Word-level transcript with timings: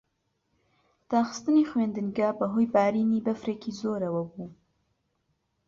داخستنی 1.11 1.67
خوێندنگە 1.69 2.29
بەهۆی 2.39 2.71
بارینی 2.73 3.23
بەفرێکی 3.25 3.77
زۆرەوە 3.81 4.23
بوو. 4.31 4.47